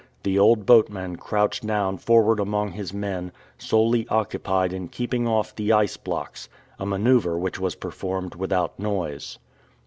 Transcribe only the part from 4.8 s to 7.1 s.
keeping off the ice blocks, a